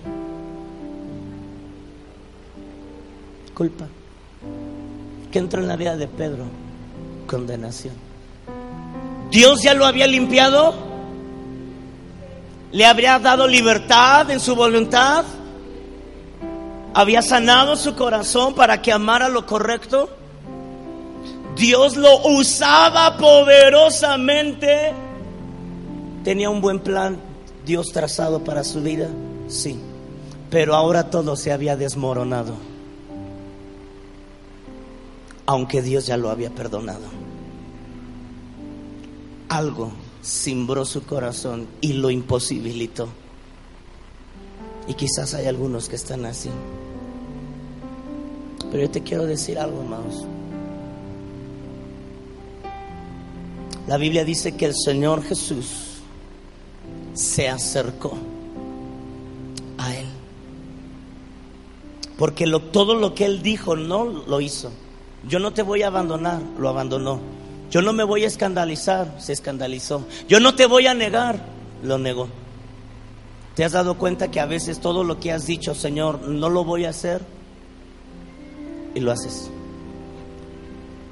[3.60, 3.88] Culpa.
[5.34, 6.46] ¿Qué entró en la vida de Pedro?
[7.28, 7.94] Condenación.
[9.32, 10.74] Dios ya lo había limpiado.
[12.72, 15.26] Le habría dado libertad en su voluntad.
[16.94, 20.10] Había sanado su corazón para que amara lo correcto.
[21.58, 24.94] Dios lo usaba poderosamente.
[26.24, 27.20] Tenía un buen plan
[27.66, 29.10] Dios trazado para su vida,
[29.50, 29.78] sí.
[30.50, 32.69] Pero ahora todo se había desmoronado.
[35.50, 37.08] Aunque Dios ya lo había perdonado.
[39.48, 39.92] Algo
[40.24, 43.08] cimbró su corazón y lo imposibilitó.
[44.88, 46.52] Y quizás hay algunos que están así.
[48.70, 50.24] Pero yo te quiero decir algo, hermanos.
[53.88, 55.96] La Biblia dice que el Señor Jesús
[57.16, 58.16] se acercó
[59.80, 60.06] a Él.
[62.20, 64.72] Porque todo lo que Él dijo no lo hizo.
[65.28, 67.20] Yo no te voy a abandonar, lo abandonó.
[67.70, 70.06] Yo no me voy a escandalizar, se escandalizó.
[70.28, 71.40] Yo no te voy a negar,
[71.84, 72.30] lo negó.
[73.56, 76.64] ¿Te has dado cuenta que a veces todo lo que has dicho, Señor, no lo
[76.64, 77.22] voy a hacer?
[78.96, 79.52] Y lo haces.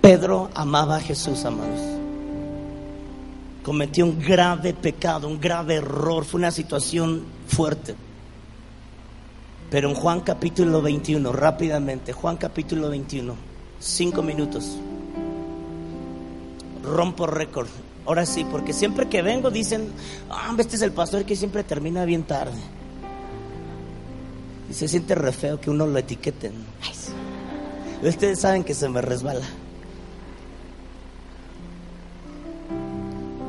[0.01, 1.81] Pedro amaba a Jesús, amados.
[3.63, 7.95] Cometió un grave pecado, un grave error, fue una situación fuerte.
[9.69, 13.35] Pero en Juan capítulo 21, rápidamente, Juan capítulo 21,
[13.79, 14.77] cinco minutos
[16.87, 17.67] rompo récord.
[18.05, 19.89] Ahora sí, porque siempre que vengo dicen,
[20.29, 22.57] ah, este es el pastor que siempre termina bien tarde.
[24.69, 26.53] Y se siente re feo que uno lo etiqueten.
[28.01, 29.45] Ustedes saben que se me resbala.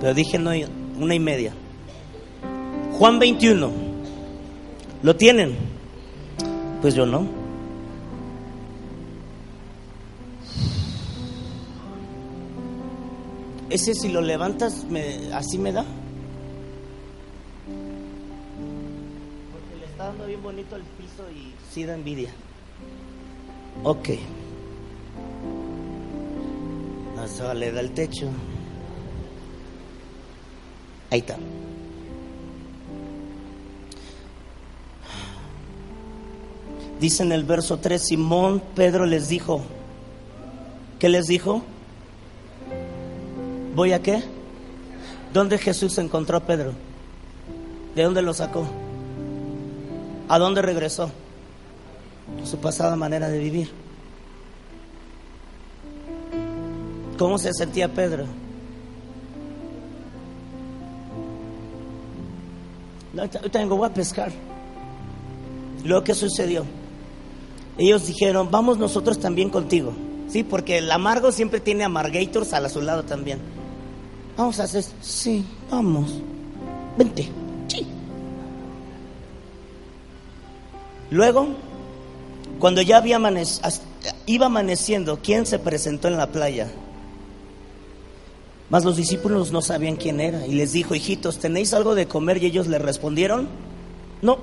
[0.00, 0.50] Pero dije no,
[0.98, 1.52] una y media.
[2.98, 3.70] Juan 21.
[5.02, 5.56] ¿Lo tienen?
[6.80, 7.37] Pues yo no.
[13.70, 15.84] Ese si lo levantas, me, así me da.
[19.52, 22.30] Porque le está dando bien bonito el piso y sí da envidia.
[23.84, 24.08] Ok.
[27.38, 28.28] No le da el techo.
[31.10, 31.36] Ahí está.
[37.00, 39.62] Dice en el verso 3, Simón Pedro les dijo,
[40.98, 41.62] ¿qué les dijo?
[43.74, 44.22] ¿Voy a qué?
[45.32, 46.72] ¿Dónde Jesús encontró a Pedro?
[47.94, 48.66] ¿De dónde lo sacó?
[50.28, 51.10] ¿A dónde regresó?
[52.44, 53.70] Su pasada manera de vivir.
[57.18, 58.26] ¿Cómo se sentía Pedro?
[63.52, 64.30] Vengo, voy a pescar.
[65.84, 66.64] Luego, ¿qué sucedió?
[67.76, 69.92] Ellos dijeron, vamos nosotros también contigo.
[70.28, 73.57] Sí, porque el amargo siempre tiene amargators a su lado también.
[74.38, 76.12] Vamos a hacer, sí, vamos,
[76.96, 77.28] vente,
[77.66, 77.84] sí.
[81.10, 81.48] Luego,
[82.60, 83.18] cuando ya había
[84.26, 86.70] iba amaneciendo, ¿quién se presentó en la playa?
[88.70, 92.40] Mas los discípulos no sabían quién era y les dijo, hijitos, ¿tenéis algo de comer?
[92.40, 93.48] Y ellos le respondieron,
[94.22, 94.38] no.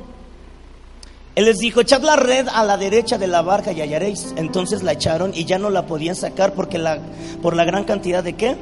[1.36, 4.34] Él les dijo, echad la red a la derecha de la barca y hallaréis.
[4.36, 7.00] Entonces la echaron y ya no la podían sacar porque la,
[7.42, 8.58] por la gran cantidad de qué?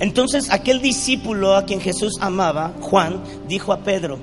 [0.00, 4.18] Entonces aquel discípulo a quien Jesús amaba, Juan, dijo a Pedro,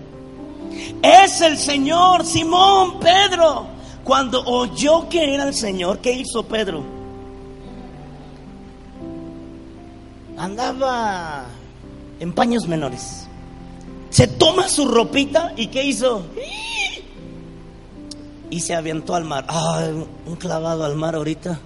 [1.01, 3.67] es el Señor, Simón, Pedro.
[4.03, 6.83] Cuando oyó que era el Señor, ¿qué hizo Pedro?
[10.37, 11.45] Andaba
[12.19, 13.27] en paños menores.
[14.09, 16.23] Se toma su ropita y ¿qué hizo?
[18.49, 19.45] Y se aventó al mar.
[19.49, 19.87] Ah,
[20.25, 21.59] un clavado al mar ahorita.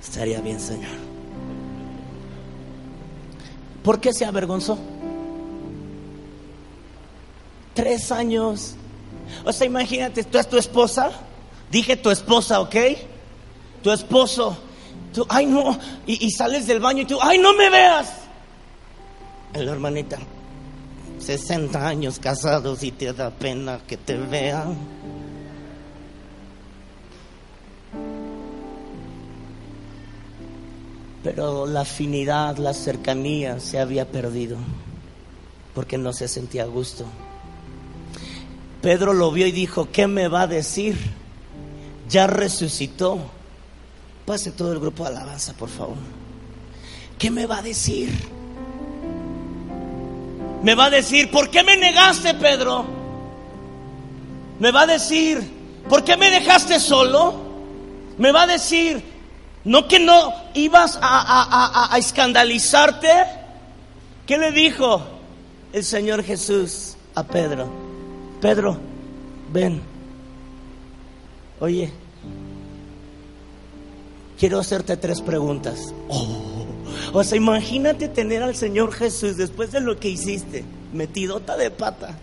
[0.00, 1.11] Estaría bien, Señor.
[3.82, 4.78] ¿Por qué se avergonzó?
[7.74, 8.74] Tres años.
[9.44, 11.10] O sea, imagínate, tú es tu esposa.
[11.70, 12.76] Dije tu esposa, ¿ok?
[13.82, 14.56] Tu esposo.
[15.12, 15.78] Tú, ay no.
[16.06, 18.12] Y, sales del baño y tú, ay no me veas.
[19.54, 20.18] La hermanita,
[21.18, 24.76] 60 años casados y te da pena que te vean.
[31.22, 34.56] Pero la afinidad, la cercanía se había perdido
[35.74, 37.04] porque no se sentía a gusto.
[38.82, 40.98] Pedro lo vio y dijo, ¿qué me va a decir?
[42.08, 43.20] Ya resucitó.
[44.26, 45.96] Pase todo el grupo de alabanza, por favor.
[47.18, 48.10] ¿Qué me va a decir?
[50.62, 52.84] Me va a decir, ¿por qué me negaste, Pedro?
[54.58, 55.42] Me va a decir,
[55.88, 57.34] ¿por qué me dejaste solo?
[58.18, 59.02] Me va a decir,
[59.64, 63.08] ¿No que no ibas a, escandalizarte?
[64.26, 65.02] ¿Qué le dijo
[65.72, 67.70] el Señor Jesús a Pedro?
[68.40, 68.76] Pedro,
[69.52, 69.80] ven.
[71.60, 71.92] Oye,
[74.38, 75.94] quiero hacerte tres preguntas.
[76.08, 76.66] Oh,
[77.12, 82.18] o sea, imagínate tener al Señor Jesús después de lo que hiciste, metidota de pata.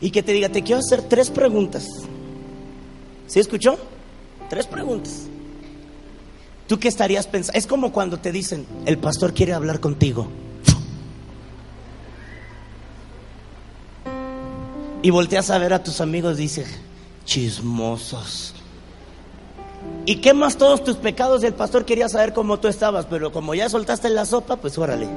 [0.00, 1.86] Y que te diga, te quiero hacer tres preguntas.
[3.26, 3.76] ¿Sí escuchó?
[4.48, 5.29] Tres preguntas.
[6.70, 7.58] ¿Tú qué estarías pensando?
[7.58, 10.28] Es como cuando te dicen, el pastor quiere hablar contigo.
[15.02, 16.68] Y volteas a ver a tus amigos y dices,
[17.24, 18.54] chismosos.
[20.06, 21.42] Y quemas todos tus pecados.
[21.42, 25.08] El pastor quería saber cómo tú estabas, pero como ya soltaste la sopa, pues órale.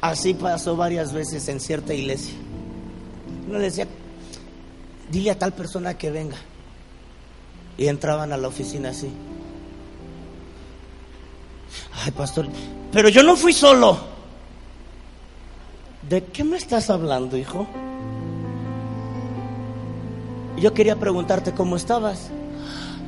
[0.00, 2.34] Así pasó varias veces en cierta iglesia.
[3.48, 3.86] Uno decía,
[5.12, 6.38] dile a tal persona que venga.
[7.78, 9.08] Y entraban a la oficina así.
[12.04, 12.46] Ay, pastor,
[12.92, 13.98] pero yo no fui solo.
[16.08, 17.66] ¿De qué me estás hablando, hijo?
[20.58, 22.30] Yo quería preguntarte cómo estabas.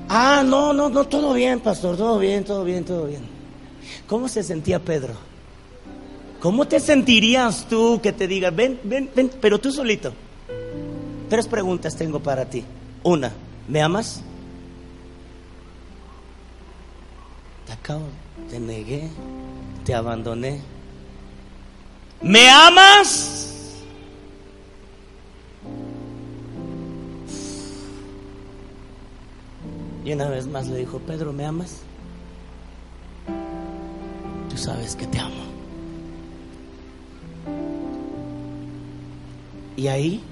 [0.09, 3.23] Ah, no, no, no, todo bien, pastor, todo bien, todo bien, todo bien.
[4.07, 5.15] ¿Cómo se sentía Pedro?
[6.41, 10.13] ¿Cómo te sentirías tú que te diga, ven, ven, ven, pero tú solito?
[11.29, 12.65] Tres preguntas tengo para ti.
[13.03, 13.33] Una,
[13.69, 14.23] ¿me amas?
[17.71, 18.07] Te acabo,
[18.51, 19.09] te negué,
[19.85, 20.61] te abandoné.
[22.21, 23.77] ¿Me amas?
[30.05, 31.83] Y una vez más le dijo, Pedro, ¿me amas?
[34.49, 35.45] Tú sabes que te amo.
[39.77, 40.25] Y ahí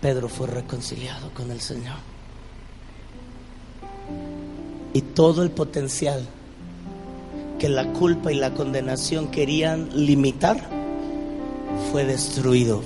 [0.00, 1.98] Pedro fue reconciliado con el Señor.
[4.92, 6.26] Y todo el potencial
[7.58, 10.68] que la culpa y la condenación querían limitar
[11.92, 12.82] fue destruido.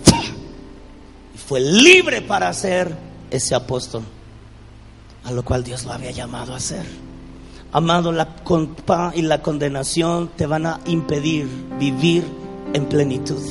[1.34, 2.96] Y fue libre para ser
[3.30, 4.02] ese apóstol
[5.24, 6.84] a lo cual Dios lo había llamado a hacer.
[7.72, 11.48] Amado, la culpa y la condenación te van a impedir
[11.78, 12.24] vivir
[12.72, 13.42] en plenitud.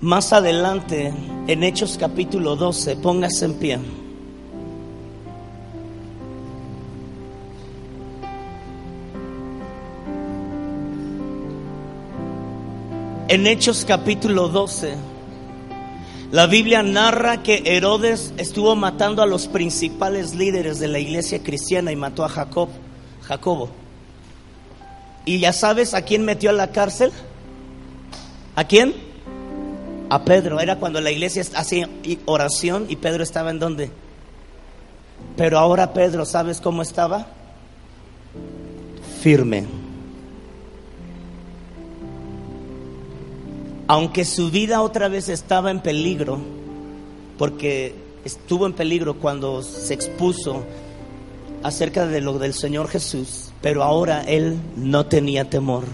[0.00, 1.12] Más adelante,
[1.46, 3.78] en Hechos capítulo 12, póngase en pie.
[13.36, 14.94] En Hechos capítulo 12.
[16.32, 21.92] La Biblia narra que Herodes estuvo matando a los principales líderes de la iglesia cristiana
[21.92, 22.70] y mató a Jacob,
[23.20, 23.68] Jacobo.
[25.26, 27.12] ¿Y ya sabes a quién metió a la cárcel?
[28.54, 28.94] ¿A quién?
[30.08, 30.58] A Pedro.
[30.58, 31.90] Era cuando la iglesia hacía
[32.24, 33.90] oración y Pedro estaba en donde.
[35.36, 37.26] Pero ahora Pedro, ¿sabes cómo estaba?
[39.20, 39.85] Firme.
[43.88, 46.38] Aunque su vida otra vez estaba en peligro,
[47.38, 50.64] porque estuvo en peligro cuando se expuso
[51.62, 55.84] acerca de lo del Señor Jesús, pero ahora él no tenía temor,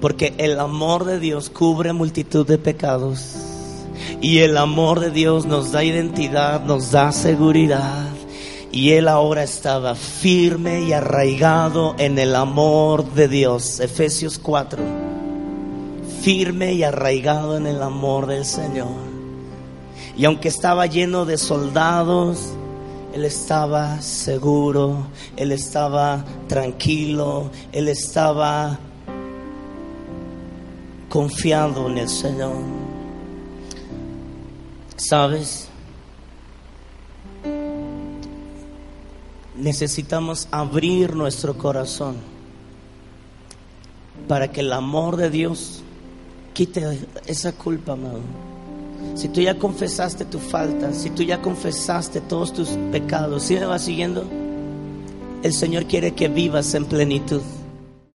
[0.00, 3.36] porque el amor de Dios cubre multitud de pecados
[4.20, 8.08] y el amor de Dios nos da identidad, nos da seguridad.
[8.72, 13.80] Y él ahora estaba firme y arraigado en el amor de Dios.
[13.80, 15.19] Efesios 4
[16.22, 19.10] firme y arraigado en el amor del Señor.
[20.16, 22.52] Y aunque estaba lleno de soldados,
[23.14, 25.06] él estaba seguro,
[25.36, 28.78] él estaba tranquilo, él estaba
[31.08, 32.56] confiando en el Señor.
[34.96, 35.68] ¿Sabes?
[39.56, 42.16] Necesitamos abrir nuestro corazón
[44.28, 45.82] para que el amor de Dios
[46.60, 46.82] quite
[47.26, 48.20] esa culpa, amado.
[49.14, 53.64] Si tú ya confesaste tu falta, si tú ya confesaste todos tus pecados, si me
[53.64, 54.28] vas siguiendo?
[55.42, 57.40] El Señor quiere que vivas en plenitud.